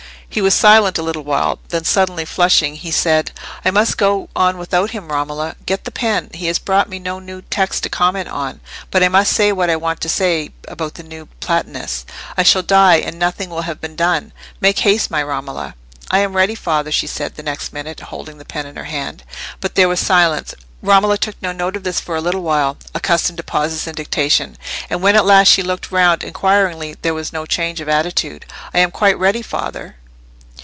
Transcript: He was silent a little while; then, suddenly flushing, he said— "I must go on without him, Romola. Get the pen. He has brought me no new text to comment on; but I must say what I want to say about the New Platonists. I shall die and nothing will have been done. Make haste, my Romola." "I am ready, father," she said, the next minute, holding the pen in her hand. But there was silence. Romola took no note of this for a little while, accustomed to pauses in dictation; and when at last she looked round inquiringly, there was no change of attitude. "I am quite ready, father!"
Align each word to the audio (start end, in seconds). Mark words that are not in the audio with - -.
He 0.33 0.39
was 0.41 0.53
silent 0.53 0.97
a 0.97 1.03
little 1.03 1.25
while; 1.25 1.59
then, 1.67 1.83
suddenly 1.83 2.23
flushing, 2.23 2.75
he 2.75 2.89
said— 2.89 3.31
"I 3.65 3.69
must 3.71 3.97
go 3.97 4.29
on 4.33 4.57
without 4.57 4.91
him, 4.91 5.11
Romola. 5.11 5.57
Get 5.65 5.83
the 5.83 5.91
pen. 5.91 6.29
He 6.33 6.45
has 6.47 6.57
brought 6.57 6.87
me 6.87 6.99
no 6.99 7.19
new 7.19 7.41
text 7.41 7.83
to 7.83 7.89
comment 7.89 8.29
on; 8.29 8.61
but 8.91 9.03
I 9.03 9.09
must 9.09 9.33
say 9.33 9.51
what 9.51 9.69
I 9.69 9.75
want 9.75 9.99
to 9.99 10.07
say 10.07 10.51
about 10.69 10.93
the 10.93 11.03
New 11.03 11.25
Platonists. 11.41 12.05
I 12.37 12.43
shall 12.43 12.61
die 12.61 12.95
and 12.95 13.19
nothing 13.19 13.49
will 13.49 13.63
have 13.63 13.81
been 13.81 13.97
done. 13.97 14.31
Make 14.61 14.79
haste, 14.79 15.11
my 15.11 15.21
Romola." 15.21 15.75
"I 16.11 16.19
am 16.19 16.31
ready, 16.33 16.55
father," 16.55 16.93
she 16.93 17.07
said, 17.07 17.35
the 17.35 17.43
next 17.43 17.73
minute, 17.73 17.99
holding 17.99 18.37
the 18.37 18.45
pen 18.45 18.65
in 18.65 18.77
her 18.77 18.85
hand. 18.85 19.23
But 19.59 19.75
there 19.75 19.89
was 19.89 19.99
silence. 19.99 20.53
Romola 20.81 21.17
took 21.17 21.35
no 21.41 21.51
note 21.51 21.75
of 21.75 21.83
this 21.83 21.99
for 21.99 22.15
a 22.15 22.21
little 22.21 22.41
while, 22.41 22.77
accustomed 22.95 23.35
to 23.35 23.43
pauses 23.43 23.85
in 23.85 23.95
dictation; 23.95 24.57
and 24.89 25.01
when 25.01 25.17
at 25.17 25.25
last 25.25 25.49
she 25.49 25.61
looked 25.61 25.91
round 25.91 26.23
inquiringly, 26.23 26.95
there 27.01 27.13
was 27.13 27.33
no 27.33 27.45
change 27.45 27.81
of 27.81 27.89
attitude. 27.89 28.45
"I 28.73 28.79
am 28.79 28.91
quite 28.91 29.19
ready, 29.19 29.41
father!" 29.41 29.97